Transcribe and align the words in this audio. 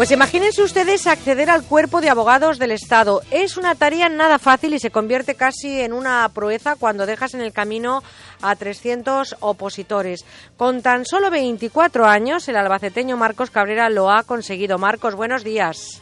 Pues 0.00 0.12
imagínense 0.12 0.62
ustedes 0.62 1.06
acceder 1.06 1.50
al 1.50 1.62
cuerpo 1.62 2.00
de 2.00 2.08
abogados 2.08 2.58
del 2.58 2.70
Estado. 2.70 3.20
Es 3.30 3.58
una 3.58 3.74
tarea 3.74 4.08
nada 4.08 4.38
fácil 4.38 4.72
y 4.72 4.78
se 4.78 4.90
convierte 4.90 5.34
casi 5.34 5.82
en 5.82 5.92
una 5.92 6.26
proeza 6.30 6.76
cuando 6.76 7.04
dejas 7.04 7.34
en 7.34 7.42
el 7.42 7.52
camino 7.52 8.02
a 8.40 8.56
300 8.56 9.36
opositores. 9.40 10.24
Con 10.56 10.80
tan 10.80 11.04
solo 11.04 11.30
24 11.30 12.06
años, 12.06 12.48
el 12.48 12.56
albaceteño 12.56 13.18
Marcos 13.18 13.50
Cabrera 13.50 13.90
lo 13.90 14.10
ha 14.10 14.22
conseguido. 14.22 14.78
Marcos, 14.78 15.16
buenos 15.16 15.44
días. 15.44 16.00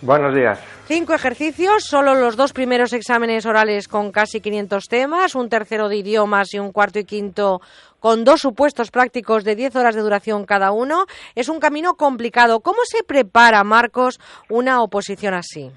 Buenos 0.00 0.32
días. 0.32 0.60
Cinco 0.86 1.12
ejercicios, 1.12 1.82
solo 1.82 2.14
los 2.14 2.36
dos 2.36 2.52
primeros 2.52 2.92
exámenes 2.92 3.44
orales 3.46 3.88
con 3.88 4.12
casi 4.12 4.40
500 4.40 4.84
temas, 4.84 5.34
un 5.34 5.48
tercero 5.48 5.88
de 5.88 5.96
idiomas 5.96 6.54
y 6.54 6.60
un 6.60 6.70
cuarto 6.70 7.00
y 7.00 7.04
quinto 7.04 7.60
con 7.98 8.22
dos 8.22 8.40
supuestos 8.40 8.92
prácticos 8.92 9.42
de 9.42 9.56
10 9.56 9.74
horas 9.74 9.96
de 9.96 10.02
duración 10.02 10.46
cada 10.46 10.70
uno. 10.70 11.06
Es 11.34 11.48
un 11.48 11.58
camino 11.58 11.94
complicado. 11.94 12.60
¿Cómo 12.60 12.78
se 12.84 13.02
prepara, 13.02 13.64
Marcos, 13.64 14.20
una 14.48 14.82
oposición 14.82 15.34
así? 15.34 15.72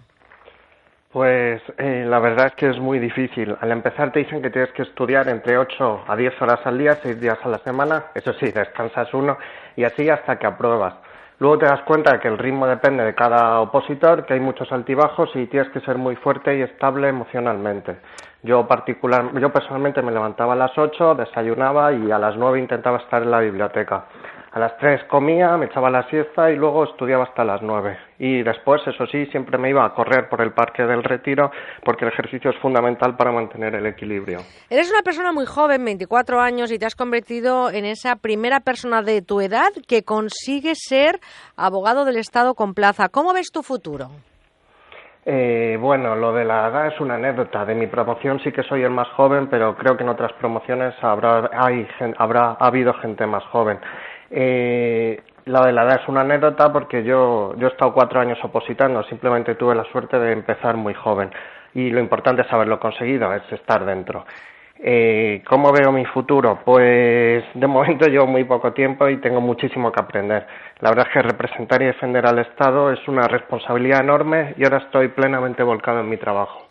Pues 1.11 1.61
eh, 1.79 2.05
la 2.07 2.19
verdad 2.19 2.47
es 2.47 2.53
que 2.53 2.69
es 2.69 2.79
muy 2.79 2.99
difícil. 2.99 3.57
Al 3.59 3.71
empezar 3.71 4.11
te 4.11 4.19
dicen 4.19 4.41
que 4.43 4.51
tienes 4.51 4.71
que 4.71 4.83
estudiar 4.83 5.27
entre 5.29 5.57
8 5.57 6.03
a 6.07 6.15
10 6.15 6.41
horas 6.41 6.59
al 6.63 6.77
día, 6.77 6.99
6 7.01 7.19
días 7.19 7.39
a 7.43 7.49
la 7.49 7.57
semana. 7.63 8.05
Eso 8.13 8.33
sí, 8.33 8.51
descansas 8.51 9.11
uno 9.15 9.37
y 9.75 9.83
así 9.83 10.07
hasta 10.09 10.37
que 10.37 10.45
apruebas. 10.45 10.93
Luego 11.41 11.57
te 11.57 11.65
das 11.65 11.81
cuenta 11.81 12.11
de 12.13 12.19
que 12.19 12.27
el 12.27 12.37
ritmo 12.37 12.67
depende 12.67 13.03
de 13.03 13.15
cada 13.15 13.61
opositor, 13.61 14.27
que 14.27 14.35
hay 14.35 14.39
muchos 14.39 14.71
altibajos 14.71 15.35
y 15.35 15.47
tienes 15.47 15.71
que 15.71 15.79
ser 15.79 15.97
muy 15.97 16.15
fuerte 16.15 16.55
y 16.55 16.61
estable 16.61 17.07
emocionalmente. 17.07 17.97
Yo 18.43 18.67
particular, 18.67 19.31
yo 19.39 19.51
personalmente 19.51 20.03
me 20.03 20.11
levantaba 20.11 20.53
a 20.53 20.55
las 20.55 20.77
8, 20.77 21.15
desayunaba 21.15 21.93
y 21.93 22.11
a 22.11 22.19
las 22.19 22.37
9 22.37 22.59
intentaba 22.59 22.99
estar 22.99 23.23
en 23.23 23.31
la 23.31 23.39
biblioteca. 23.39 24.05
A 24.53 24.59
las 24.59 24.77
3 24.79 25.05
comía, 25.05 25.55
me 25.55 25.67
echaba 25.67 25.89
la 25.89 26.03
siesta 26.09 26.51
y 26.51 26.57
luego 26.57 26.83
estudiaba 26.83 27.23
hasta 27.23 27.45
las 27.45 27.61
9. 27.61 27.97
Y 28.19 28.43
después, 28.43 28.81
eso 28.85 29.05
sí, 29.07 29.25
siempre 29.27 29.57
me 29.57 29.69
iba 29.69 29.85
a 29.85 29.93
correr 29.93 30.27
por 30.27 30.41
el 30.41 30.51
Parque 30.51 30.83
del 30.83 31.05
Retiro 31.05 31.51
porque 31.85 32.03
el 32.03 32.11
ejercicio 32.11 32.51
es 32.51 32.57
fundamental 32.57 33.15
para 33.15 33.31
mantener 33.31 33.75
el 33.75 33.85
equilibrio. 33.85 34.39
Eres 34.69 34.91
una 34.91 35.03
persona 35.03 35.31
muy 35.31 35.45
joven, 35.45 35.85
24 35.85 36.41
años, 36.41 36.69
y 36.69 36.77
te 36.77 36.85
has 36.85 36.95
convertido 36.95 37.71
en 37.71 37.85
esa 37.85 38.17
primera 38.17 38.59
persona 38.59 39.01
de 39.01 39.21
tu 39.21 39.39
edad 39.39 39.69
que 39.87 40.03
consigue 40.03 40.73
ser 40.75 41.21
abogado 41.55 42.03
del 42.03 42.17
Estado 42.17 42.53
con 42.53 42.73
plaza. 42.73 43.07
¿Cómo 43.07 43.33
ves 43.33 43.51
tu 43.53 43.63
futuro? 43.63 44.09
Eh, 45.23 45.77
bueno, 45.79 46.15
lo 46.15 46.33
de 46.33 46.43
la 46.43 46.67
edad 46.67 46.87
es 46.87 46.99
una 46.99 47.15
anécdota. 47.15 47.63
De 47.63 47.75
mi 47.75 47.87
promoción 47.87 48.39
sí 48.43 48.51
que 48.51 48.63
soy 48.63 48.83
el 48.83 48.89
más 48.89 49.07
joven, 49.09 49.47
pero 49.47 49.75
creo 49.77 49.95
que 49.95 50.03
en 50.03 50.09
otras 50.09 50.33
promociones 50.33 50.95
habrá, 51.01 51.49
hay, 51.53 51.87
habrá 52.17 52.57
ha 52.59 52.67
habido 52.67 52.93
gente 52.95 53.25
más 53.27 53.43
joven. 53.45 53.79
Eh, 54.31 55.21
la 55.45 55.65
de 55.65 55.73
la 55.73 55.83
edad 55.83 56.01
es 56.01 56.07
una 56.07 56.21
anécdota 56.21 56.71
porque 56.71 57.03
yo, 57.03 57.53
yo 57.57 57.67
he 57.67 57.71
estado 57.71 57.93
cuatro 57.93 58.19
años 58.19 58.39
opositando, 58.43 59.03
simplemente 59.03 59.55
tuve 59.55 59.75
la 59.75 59.83
suerte 59.85 60.17
de 60.17 60.31
empezar 60.31 60.77
muy 60.77 60.93
joven 60.93 61.31
y 61.73 61.89
lo 61.89 61.99
importante 61.99 62.43
es 62.43 62.53
haberlo 62.53 62.79
conseguido, 62.79 63.33
es 63.33 63.43
estar 63.51 63.85
dentro. 63.85 64.25
Eh, 64.83 65.43
¿Cómo 65.47 65.71
veo 65.71 65.91
mi 65.91 66.05
futuro? 66.05 66.59
Pues 66.65 67.43
de 67.53 67.67
momento 67.67 68.07
llevo 68.07 68.25
muy 68.25 68.43
poco 68.45 68.73
tiempo 68.73 69.07
y 69.09 69.17
tengo 69.17 69.39
muchísimo 69.39 69.91
que 69.91 69.99
aprender. 69.99 70.47
La 70.79 70.89
verdad 70.89 71.07
es 71.07 71.13
que 71.13 71.21
representar 71.21 71.81
y 71.83 71.85
defender 71.85 72.25
al 72.25 72.39
Estado 72.39 72.91
es 72.91 73.07
una 73.07 73.27
responsabilidad 73.27 73.99
enorme 73.99 74.55
y 74.57 74.63
ahora 74.63 74.77
estoy 74.77 75.09
plenamente 75.09 75.61
volcado 75.61 75.99
en 75.99 76.09
mi 76.09 76.17
trabajo. 76.17 76.67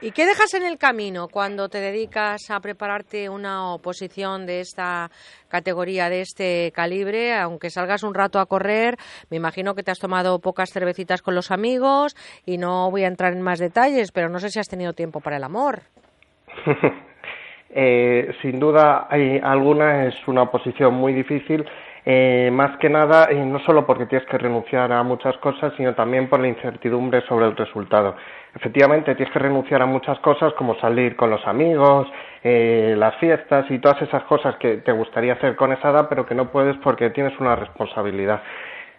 ¿Y 0.00 0.10
qué 0.10 0.26
dejas 0.26 0.52
en 0.54 0.64
el 0.64 0.76
camino 0.76 1.28
cuando 1.28 1.68
te 1.68 1.78
dedicas 1.78 2.50
a 2.50 2.60
prepararte 2.60 3.28
una 3.28 3.72
oposición 3.72 4.44
de 4.44 4.60
esta 4.60 5.10
categoría, 5.48 6.10
de 6.10 6.20
este 6.20 6.72
calibre? 6.74 7.34
Aunque 7.34 7.70
salgas 7.70 8.02
un 8.02 8.12
rato 8.12 8.38
a 8.38 8.46
correr, 8.46 8.96
me 9.30 9.36
imagino 9.36 9.74
que 9.74 9.82
te 9.82 9.92
has 9.92 10.00
tomado 10.00 10.40
pocas 10.40 10.70
cervecitas 10.72 11.22
con 11.22 11.34
los 11.34 11.50
amigos 11.50 12.16
y 12.44 12.58
no 12.58 12.90
voy 12.90 13.04
a 13.04 13.08
entrar 13.08 13.32
en 13.32 13.40
más 13.40 13.60
detalles, 13.60 14.10
pero 14.12 14.28
no 14.28 14.40
sé 14.40 14.50
si 14.50 14.58
has 14.58 14.68
tenido 14.68 14.92
tiempo 14.92 15.20
para 15.20 15.36
el 15.36 15.44
amor. 15.44 15.82
eh, 17.70 18.34
sin 18.42 18.58
duda, 18.58 19.06
hay 19.08 19.38
alguna 19.42 20.06
es 20.08 20.16
una 20.26 20.42
oposición 20.42 20.94
muy 20.94 21.14
difícil 21.14 21.64
eh, 22.06 22.50
más 22.52 22.76
que 22.78 22.90
nada 22.90 23.28
eh, 23.30 23.44
no 23.46 23.58
solo 23.60 23.86
porque 23.86 24.04
tienes 24.06 24.28
que 24.28 24.36
renunciar 24.36 24.92
a 24.92 25.02
muchas 25.02 25.36
cosas, 25.38 25.72
sino 25.76 25.94
también 25.94 26.28
por 26.28 26.38
la 26.40 26.48
incertidumbre 26.48 27.22
sobre 27.22 27.46
el 27.46 27.56
resultado. 27.56 28.16
Efectivamente, 28.54 29.14
tienes 29.14 29.32
que 29.32 29.38
renunciar 29.38 29.80
a 29.80 29.86
muchas 29.86 30.18
cosas 30.18 30.52
como 30.54 30.74
salir 30.76 31.16
con 31.16 31.30
los 31.30 31.44
amigos, 31.46 32.06
eh, 32.42 32.94
las 32.96 33.16
fiestas 33.16 33.70
y 33.70 33.78
todas 33.78 34.02
esas 34.02 34.22
cosas 34.24 34.56
que 34.56 34.76
te 34.78 34.92
gustaría 34.92 35.32
hacer 35.32 35.56
con 35.56 35.72
esa 35.72 35.90
edad, 35.90 36.06
pero 36.08 36.26
que 36.26 36.34
no 36.34 36.50
puedes 36.50 36.76
porque 36.78 37.10
tienes 37.10 37.38
una 37.40 37.56
responsabilidad. 37.56 38.42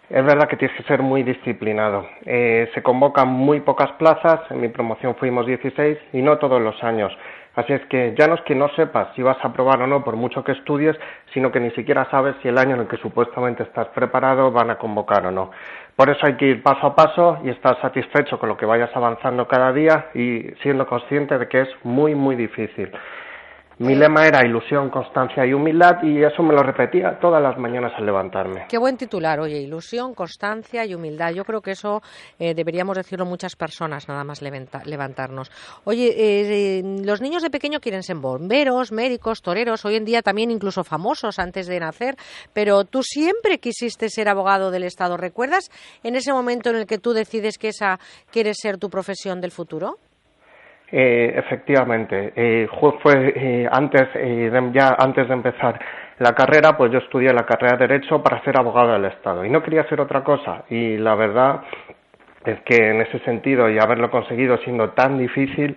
Es 0.09 0.23
verdad 0.23 0.47
que 0.47 0.55
tienes 0.55 0.77
que 0.77 0.83
ser 0.83 1.01
muy 1.01 1.23
disciplinado. 1.23 2.07
Eh, 2.25 2.69
se 2.75 2.83
convocan 2.83 3.27
muy 3.27 3.61
pocas 3.61 3.91
plazas, 3.93 4.41
en 4.51 4.61
mi 4.61 4.67
promoción 4.67 5.15
fuimos 5.15 5.47
16 5.47 5.97
y 6.13 6.21
no 6.21 6.37
todos 6.37 6.61
los 6.61 6.83
años. 6.83 7.11
Así 7.55 7.73
es 7.73 7.81
que 7.85 8.13
ya 8.17 8.27
no 8.27 8.35
es 8.35 8.41
que 8.41 8.53
no 8.53 8.67
sepas 8.75 9.07
si 9.15 9.23
vas 9.23 9.37
a 9.41 9.47
aprobar 9.47 9.81
o 9.81 9.87
no 9.87 10.03
por 10.03 10.15
mucho 10.15 10.43
que 10.43 10.51
estudies, 10.51 10.95
sino 11.33 11.51
que 11.51 11.59
ni 11.59 11.71
siquiera 11.71 12.07
sabes 12.11 12.35
si 12.41 12.49
el 12.49 12.57
año 12.57 12.75
en 12.75 12.81
el 12.81 12.87
que 12.87 12.97
supuestamente 12.97 13.63
estás 13.63 13.87
preparado 13.87 14.51
van 14.51 14.69
a 14.69 14.77
convocar 14.77 15.25
o 15.25 15.31
no. 15.31 15.51
Por 15.95 16.09
eso 16.09 16.25
hay 16.25 16.35
que 16.35 16.45
ir 16.45 16.61
paso 16.61 16.85
a 16.85 16.95
paso 16.95 17.39
y 17.43 17.49
estar 17.49 17.79
satisfecho 17.81 18.37
con 18.37 18.49
lo 18.49 18.57
que 18.57 18.65
vayas 18.65 18.93
avanzando 18.93 19.47
cada 19.47 19.71
día 19.71 20.07
y 20.13 20.51
siendo 20.61 20.85
consciente 20.85 21.37
de 21.37 21.47
que 21.47 21.61
es 21.61 21.69
muy, 21.83 22.13
muy 22.13 22.35
difícil. 22.35 22.91
Mi 23.77 23.93
lema 23.93 24.25
era 24.25 24.45
ilusión, 24.45 24.89
constancia 24.89 25.45
y 25.45 25.53
humildad 25.53 26.01
y 26.01 26.23
eso 26.23 26.41
me 26.41 26.53
lo 26.53 26.63
repetía 26.63 27.19
todas 27.19 27.43
las 27.43 27.57
mañanas 27.57 27.91
al 27.97 28.05
levantarme. 28.05 28.67
Qué 28.69 28.77
buen 28.77 28.95
titular, 28.95 29.39
oye, 29.41 29.59
ilusión, 29.59 30.13
constancia 30.13 30.85
y 30.85 30.95
humildad. 30.95 31.31
Yo 31.33 31.43
creo 31.43 31.59
que 31.59 31.71
eso 31.71 32.01
eh, 32.39 32.53
deberíamos 32.53 32.95
decirlo 32.95 33.25
muchas 33.25 33.57
personas, 33.57 34.07
nada 34.07 34.23
más 34.23 34.41
levantarnos. 34.41 35.51
Oye, 35.83 36.13
eh, 36.17 36.83
los 37.03 37.19
niños 37.19 37.43
de 37.43 37.49
pequeño 37.49 37.81
quieren 37.81 38.03
ser 38.03 38.15
bomberos, 38.15 38.93
médicos, 38.93 39.41
toreros, 39.41 39.83
hoy 39.83 39.97
en 39.97 40.05
día 40.05 40.21
también 40.21 40.51
incluso 40.51 40.85
famosos 40.85 41.37
antes 41.37 41.67
de 41.67 41.79
nacer, 41.81 42.15
pero 42.53 42.85
tú 42.85 43.03
siempre 43.03 43.57
quisiste 43.57 44.09
ser 44.09 44.29
abogado 44.29 44.71
del 44.71 44.83
Estado. 44.83 45.17
¿Recuerdas 45.17 45.69
en 46.01 46.15
ese 46.15 46.31
momento 46.31 46.69
en 46.69 46.77
el 46.77 46.85
que 46.85 46.97
tú 46.97 47.11
decides 47.11 47.57
que 47.57 47.69
esa 47.69 47.99
quiere 48.31 48.53
ser 48.53 48.77
tu 48.77 48.89
profesión 48.89 49.41
del 49.41 49.51
futuro? 49.51 49.97
Eh, 50.91 51.33
efectivamente, 51.35 52.33
eh, 52.35 52.67
fue 53.01 53.33
eh, 53.35 53.67
antes, 53.71 54.07
eh, 54.15 54.49
de, 54.51 54.71
ya 54.71 54.95
antes 54.99 55.27
de 55.27 55.33
empezar 55.33 55.79
la 56.19 56.33
carrera, 56.33 56.77
pues 56.77 56.91
yo 56.91 56.99
estudié 56.99 57.33
la 57.33 57.45
carrera 57.45 57.75
de 57.75 57.87
Derecho 57.87 58.21
para 58.21 58.41
ser 58.43 58.57
abogado 58.57 58.93
del 58.93 59.05
Estado 59.05 59.43
y 59.43 59.49
no 59.49 59.63
quería 59.63 59.81
hacer 59.81 59.99
otra 59.99 60.23
cosa. 60.23 60.63
Y 60.69 60.97
la 60.97 61.15
verdad 61.15 61.61
es 62.45 62.61
que 62.61 62.75
en 62.75 63.01
ese 63.01 63.19
sentido 63.19 63.69
y 63.69 63.79
haberlo 63.79 64.11
conseguido 64.11 64.57
siendo 64.59 64.91
tan 64.91 65.17
difícil, 65.17 65.75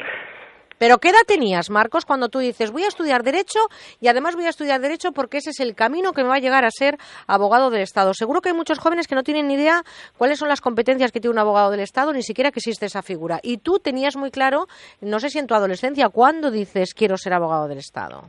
pero 0.79 0.99
¿qué 0.99 1.11
edad 1.11 1.19
tenías, 1.27 1.71
Marcos, 1.71 2.05
cuando 2.05 2.29
tú 2.29 2.39
dices 2.39 2.71
voy 2.71 2.85
a 2.85 2.89
estudiar 2.89 3.23
Derecho 3.23 3.61
y 4.01 4.09
además 4.09 4.35
voy 4.35 4.47
a 4.47 4.51
estudiar 4.51 4.81
Derecho 4.81 5.13
porque 5.13 5.39
ese 5.39 5.51
es 5.51 5.61
el 5.61 5.75
camino 5.75 6.13
que 6.13 6.23
me 6.23 6.29
va 6.29 6.37
a 6.37 6.41
llegar 6.41 6.65
a 6.65 6.71
ser 6.71 6.99
abogado 7.27 7.71
del 7.71 7.83
Estado? 7.83 8.15
Seguro 8.15 8.41
que 8.41 8.51
hay 8.51 8.55
muchos 8.55 8.79
jóvenes 8.79 9.07
que 9.07 9.15
no 9.15 9.23
tienen 9.23 9.49
ni 9.49 9.55
idea 9.55 9.85
cuáles 10.17 10.39
son 10.39 10.49
las 10.49 10.61
competencias 10.61 11.13
que 11.13 11.21
tiene 11.21 11.33
un 11.33 11.39
abogado 11.39 11.71
del 11.71 11.81
Estado, 11.81 12.13
ni 12.13 12.23
siquiera 12.23 12.51
que 12.51 12.61
existe 12.61 12.87
esa 12.87 13.03
figura. 13.03 13.41
Y 13.43 13.59
tú 13.59 13.79
tenías 13.79 14.17
muy 14.17 14.31
claro, 14.31 14.67
no 15.01 15.21
sé 15.21 15.31
si 15.31 15.39
en 15.39 15.47
tu 15.47 15.55
adolescencia, 15.55 16.09
¿cuándo 16.09 16.51
dices 16.51 16.95
quiero 16.95 17.17
ser 17.17 17.33
abogado 17.35 17.69
del 17.69 17.79
Estado? 17.79 18.25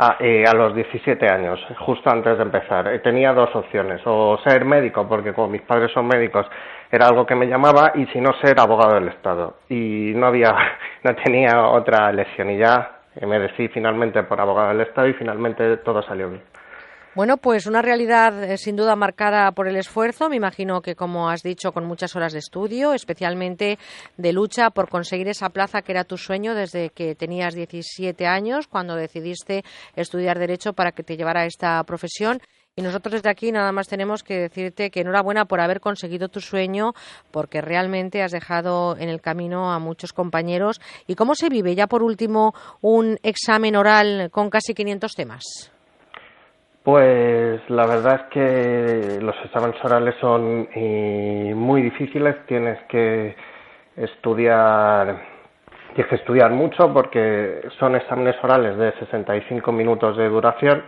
Ah, 0.00 0.16
eh, 0.20 0.44
a 0.46 0.54
los 0.54 0.76
17 0.76 1.28
años, 1.28 1.58
justo 1.80 2.08
antes 2.08 2.36
de 2.38 2.44
empezar. 2.44 2.86
Eh, 2.86 3.00
tenía 3.00 3.32
dos 3.32 3.52
opciones, 3.56 4.00
o 4.04 4.38
ser 4.44 4.64
médico, 4.64 5.08
porque 5.08 5.32
como 5.32 5.48
mis 5.48 5.62
padres 5.62 5.90
son 5.90 6.06
médicos, 6.06 6.46
era 6.88 7.08
algo 7.08 7.26
que 7.26 7.34
me 7.34 7.48
llamaba 7.48 7.90
y 7.96 8.06
si 8.06 8.20
no 8.20 8.32
ser 8.34 8.60
abogado 8.60 8.94
del 8.94 9.08
Estado. 9.08 9.56
Y 9.68 10.12
no 10.14 10.26
había, 10.28 10.54
no 11.02 11.16
tenía 11.16 11.66
otra 11.66 12.10
elección 12.10 12.48
y 12.50 12.58
ya 12.58 13.00
me 13.22 13.40
decidí 13.40 13.66
finalmente 13.68 14.22
por 14.22 14.40
abogado 14.40 14.68
del 14.68 14.82
Estado 14.82 15.08
y 15.08 15.14
finalmente 15.14 15.78
todo 15.78 16.00
salió 16.02 16.30
bien. 16.30 16.42
Bueno, 17.14 17.38
pues 17.38 17.66
una 17.66 17.82
realidad 17.82 18.44
eh, 18.44 18.58
sin 18.58 18.76
duda 18.76 18.94
marcada 18.94 19.50
por 19.52 19.66
el 19.66 19.76
esfuerzo, 19.76 20.28
me 20.28 20.36
imagino 20.36 20.82
que 20.82 20.94
como 20.94 21.30
has 21.30 21.42
dicho, 21.42 21.72
con 21.72 21.84
muchas 21.86 22.14
horas 22.14 22.32
de 22.32 22.38
estudio, 22.38 22.92
especialmente 22.92 23.78
de 24.16 24.32
lucha 24.32 24.70
por 24.70 24.88
conseguir 24.88 25.26
esa 25.26 25.48
plaza 25.48 25.82
que 25.82 25.92
era 25.92 26.04
tu 26.04 26.18
sueño 26.18 26.54
desde 26.54 26.90
que 26.90 27.14
tenías 27.14 27.54
17 27.54 28.26
años, 28.26 28.68
cuando 28.68 28.94
decidiste 28.94 29.64
estudiar 29.96 30.38
Derecho 30.38 30.74
para 30.74 30.92
que 30.92 31.02
te 31.02 31.16
llevara 31.16 31.40
a 31.40 31.46
esta 31.46 31.82
profesión. 31.84 32.40
Y 32.76 32.82
nosotros 32.82 33.14
desde 33.14 33.30
aquí 33.30 33.50
nada 33.50 33.72
más 33.72 33.88
tenemos 33.88 34.22
que 34.22 34.38
decirte 34.38 34.90
que 34.90 35.00
enhorabuena 35.00 35.46
por 35.46 35.60
haber 35.60 35.80
conseguido 35.80 36.28
tu 36.28 36.40
sueño, 36.40 36.92
porque 37.32 37.60
realmente 37.60 38.22
has 38.22 38.30
dejado 38.30 38.96
en 38.96 39.08
el 39.08 39.20
camino 39.20 39.72
a 39.72 39.80
muchos 39.80 40.12
compañeros. 40.12 40.80
¿Y 41.08 41.16
cómo 41.16 41.34
se 41.34 41.48
vive 41.48 41.74
ya 41.74 41.88
por 41.88 42.04
último 42.04 42.54
un 42.80 43.18
examen 43.24 43.74
oral 43.74 44.30
con 44.30 44.50
casi 44.50 44.74
500 44.74 45.12
temas? 45.14 45.72
Pues 46.88 47.60
la 47.68 47.84
verdad 47.84 48.14
es 48.14 48.22
que 48.30 49.18
los 49.20 49.36
exámenes 49.44 49.76
orales 49.84 50.14
son 50.22 50.66
eh, 50.74 51.52
muy 51.54 51.82
difíciles, 51.82 52.34
tienes 52.46 52.78
que 52.88 53.36
estudiar 53.94 55.20
tienes 55.94 56.08
que 56.08 56.14
estudiar 56.14 56.50
mucho 56.50 56.90
porque 56.94 57.60
son 57.78 57.94
exámenes 57.94 58.36
orales 58.42 58.78
de 58.78 58.92
65 59.00 59.70
minutos 59.70 60.16
de 60.16 60.30
duración 60.30 60.82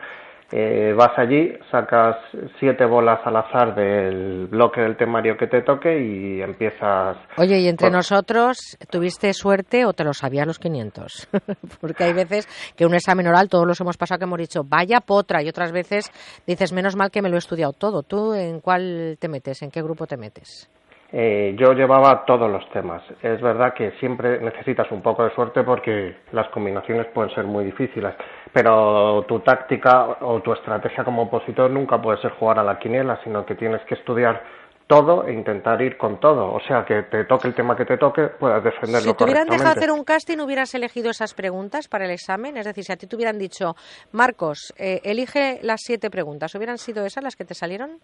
Eh, 0.53 0.93
vas 0.97 1.17
allí, 1.17 1.53
sacas 1.71 2.17
siete 2.59 2.85
bolas 2.85 3.21
al 3.25 3.37
azar 3.37 3.75
del 3.75 4.49
bloque 4.49 4.81
del 4.81 4.97
temario 4.97 5.37
que 5.37 5.47
te 5.47 5.63
toque 5.63 6.01
y 6.01 6.43
empiezas. 6.43 7.17
Oye, 7.37 7.61
y 7.61 7.69
entre 7.69 7.91
nosotros, 7.91 8.77
¿tuviste 8.91 9.33
suerte 9.33 9.85
o 9.85 9.93
te 9.93 10.03
lo 10.03 10.13
sabías 10.13 10.47
los 10.47 10.59
500? 10.59 11.29
Porque 11.81 12.05
hay 12.05 12.13
veces 12.13 12.49
que 12.77 12.85
un 12.85 12.95
examen 12.95 13.29
oral, 13.29 13.49
todos 13.49 13.67
los 13.67 13.81
hemos 13.81 13.97
pasado 13.97 14.19
que 14.19 14.25
hemos 14.25 14.39
dicho, 14.39 14.63
vaya 14.65 15.01
potra, 15.01 15.43
y 15.43 15.49
otras 15.49 15.71
veces 15.71 16.11
dices, 16.47 16.73
menos 16.73 16.97
mal 16.97 17.11
que 17.11 17.23
me 17.23 17.29
lo 17.29 17.37
he 17.37 17.39
estudiado 17.39 17.73
todo. 17.73 18.03
¿Tú 18.03 18.35
en 18.35 18.61
cuál 18.61 19.17
te 19.21 19.29
metes? 19.29 19.63
¿En 19.63 19.71
qué 19.71 19.83
grupo 19.83 20.07
te 20.07 20.17
metes? 20.17 20.69
Eh, 21.13 21.57
yo 21.59 21.73
llevaba 21.73 22.25
todos 22.25 22.51
los 22.51 22.69
temas. 22.71 23.03
Es 23.23 23.41
verdad 23.41 23.75
que 23.75 23.93
siempre 23.99 24.41
necesitas 24.41 24.91
un 24.93 25.03
poco 25.03 25.25
de 25.25 25.35
suerte 25.35 25.65
porque 25.65 26.17
las 26.33 26.49
combinaciones 26.51 27.07
pueden 27.07 27.35
ser 27.35 27.45
muy 27.45 27.65
difíciles, 27.65 28.15
pero 28.53 29.25
tu 29.27 29.41
táctica 29.41 30.19
o 30.21 30.41
tu 30.41 30.53
estrategia 30.53 31.03
como 31.03 31.23
opositor 31.23 31.71
nunca 31.71 32.01
puede 32.01 32.21
ser 32.21 32.31
jugar 32.33 32.61
a 32.61 32.63
la 32.63 32.79
quiniela, 32.79 33.19
sino 33.25 33.45
que 33.45 33.57
tienes 33.57 33.83
que 33.83 33.95
estudiar 33.95 34.41
todo 34.87 35.25
e 35.25 35.33
intentar 35.33 35.81
ir 35.83 35.97
con 35.97 36.19
todo. 36.19 36.53
O 36.53 36.61
sea, 36.61 36.85
que 36.85 37.05
te 37.05 37.25
toque 37.25 37.47
el 37.47 37.55
tema 37.55 37.77
que 37.77 37.85
te 37.85 37.97
toque, 37.97 38.27
puedas 38.27 38.63
defenderlo 38.63 39.13
Si 39.13 39.15
te 39.15 39.25
hubieran 39.25 39.49
dejado 39.49 39.71
hacer 39.71 39.91
un 39.93 40.03
casting, 40.03 40.39
¿hubieras 40.39 40.75
elegido 40.75 41.11
esas 41.11 41.35
preguntas 41.35 41.87
para 41.87 42.07
el 42.07 42.11
examen? 42.11 42.57
Es 42.57 42.67
decir, 42.67 42.85
si 42.85 42.93
a 42.93 42.97
ti 42.97 43.07
te 43.07 43.15
hubieran 43.15 43.39
dicho, 43.39 43.77
Marcos, 44.11 44.75
eh, 44.77 45.01
elige 45.05 45.61
las 45.63 45.83
siete 45.83 46.11
preguntas, 46.11 46.55
¿hubieran 46.57 46.79
sido 46.79 47.05
esas 47.07 47.23
las 47.23 47.37
que 47.37 47.45
te 47.45 47.55
salieron? 47.55 48.01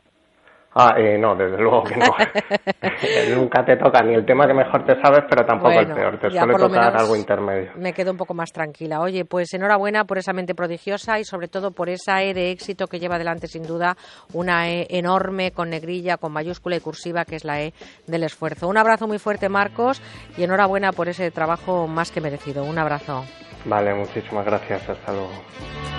Ah, 0.79 0.95
eh, 0.99 1.17
no, 1.17 1.35
desde 1.35 1.57
luego 1.57 1.83
que 1.85 1.97
no. 1.97 2.05
Nunca 3.35 3.65
te 3.65 3.79
toca 3.79 4.03
ni 4.03 4.13
el 4.13 4.27
tema 4.27 4.47
que 4.47 4.53
mejor 4.53 4.85
te 4.85 5.01
sabes, 5.01 5.25
pero 5.27 5.47
tampoco 5.47 5.73
el 5.73 5.87
peor. 5.87 6.19
Te 6.19 6.29
suele 6.31 6.53
tocar 6.53 6.95
algo 6.95 7.17
intermedio. 7.17 7.71
Me 7.77 7.95
quedo 7.95 8.11
un 8.11 8.19
poco 8.19 8.35
más 8.35 8.53
tranquila. 8.53 9.01
Oye, 9.01 9.25
pues 9.25 9.55
enhorabuena 9.55 10.05
por 10.05 10.19
esa 10.19 10.35
mente 10.35 10.55
prodigiosa 10.55 11.19
y 11.19 11.25
sobre 11.25 11.49
todo 11.49 11.71
por 11.71 11.89
esa 11.89 12.23
E 12.23 12.35
de 12.35 12.51
éxito 12.51 12.89
que 12.89 12.99
lleva 12.99 13.15
adelante 13.15 13.47
sin 13.47 13.63
duda 13.63 13.97
una 14.35 14.69
E 14.69 14.87
enorme 14.91 15.51
con 15.51 15.71
negrilla, 15.71 16.19
con 16.19 16.33
mayúscula 16.33 16.77
y 16.77 16.81
cursiva, 16.81 17.25
que 17.25 17.37
es 17.37 17.47
la 17.47 17.63
E 17.63 17.73
del 18.07 18.25
esfuerzo. 18.25 18.69
Un 18.69 18.77
abrazo 18.77 19.07
muy 19.07 19.19
fuerte, 19.19 19.49
Marcos, 19.49 20.03
y 20.37 20.43
enhorabuena 20.43 20.93
por 20.93 21.09
ese 21.09 21.31
trabajo 21.31 21.87
más 21.87 22.11
que 22.11 22.21
merecido. 22.21 22.65
Un 22.65 22.79
abrazo. 22.79 23.25
Vale, 23.65 23.95
muchísimas 23.95 24.45
gracias. 24.45 24.87
Hasta 24.91 25.11
luego. 25.11 25.96